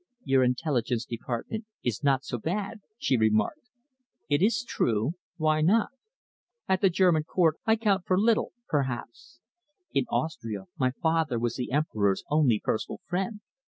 [0.23, 3.69] "Your Intelligence Department is not so bad," she remarked.
[4.29, 5.11] "It is true.
[5.37, 5.89] Why not?
[6.67, 9.41] At the German Court I count for little, perhaps.
[9.93, 13.41] In Austria my father was the Emperor's only personal friend.